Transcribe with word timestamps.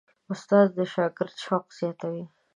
استاد 0.33 0.67
د 0.77 0.79
شاګرد 0.93 1.35
شوق 1.45 1.65
زیاتوي. 1.79 2.25